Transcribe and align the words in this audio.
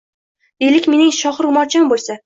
—Deylik, 0.63 0.89
mening 0.95 1.13
shohi 1.19 1.49
ro‘molcham 1.49 1.89
bo‘lsa 1.95 2.19